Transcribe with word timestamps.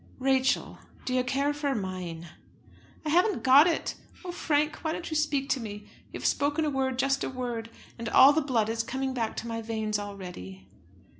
"Rachel, 0.17 0.79
do 1.05 1.13
you 1.13 1.23
care 1.23 1.53
for 1.53 1.75
mine?" 1.75 2.29
"I 3.05 3.09
haven't 3.09 3.43
got 3.43 3.67
it! 3.67 3.93
Oh, 4.25 4.31
Frank, 4.31 4.77
why 4.77 4.93
don't 4.93 5.07
you 5.11 5.15
speak 5.15 5.47
to 5.49 5.59
me? 5.59 5.85
You 6.11 6.19
have 6.19 6.25
spoken 6.25 6.65
a 6.65 6.71
word, 6.71 6.97
just 6.97 7.23
a 7.23 7.29
word, 7.29 7.69
and 7.99 8.09
all 8.09 8.33
the 8.33 8.41
blood 8.41 8.67
is 8.67 8.81
coming 8.81 9.13
back 9.13 9.35
to 9.37 9.47
my 9.47 9.61
veins 9.61 9.99
already." 9.99 10.65